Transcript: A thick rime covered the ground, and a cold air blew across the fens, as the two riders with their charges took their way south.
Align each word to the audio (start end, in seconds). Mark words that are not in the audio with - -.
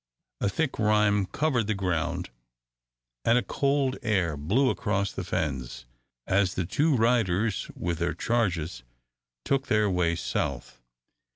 A 0.39 0.49
thick 0.49 0.79
rime 0.79 1.27
covered 1.27 1.67
the 1.67 1.75
ground, 1.75 2.31
and 3.23 3.37
a 3.37 3.43
cold 3.43 3.99
air 4.01 4.35
blew 4.35 4.71
across 4.71 5.11
the 5.11 5.23
fens, 5.23 5.85
as 6.25 6.55
the 6.55 6.65
two 6.65 6.95
riders 6.95 7.69
with 7.75 7.99
their 7.99 8.15
charges 8.15 8.81
took 9.45 9.67
their 9.67 9.91
way 9.91 10.15
south. 10.15 10.81